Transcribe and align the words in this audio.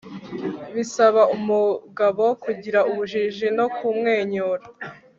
bisaba 0.75 1.21
umugabo 1.35 2.23
kugira 2.43 2.79
ubujiji 2.89 3.47
no 3.57 3.65
kumwenyura 3.75 4.65